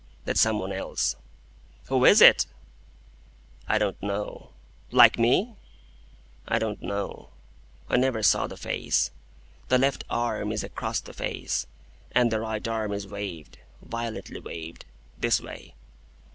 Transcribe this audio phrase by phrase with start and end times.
[0.25, 1.15] That some one else."
[1.89, 2.47] "Who is it?"
[3.67, 4.49] "I don't know."
[4.89, 5.53] "Like me?"
[6.47, 7.29] "I don't know.
[7.87, 9.11] I never saw the face.
[9.67, 11.67] The left arm is across the face,
[12.13, 14.85] and the right arm is waved,—violently waved.
[15.19, 15.75] This way."